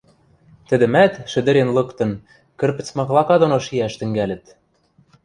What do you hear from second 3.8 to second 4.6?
тӹнгӓлӹт.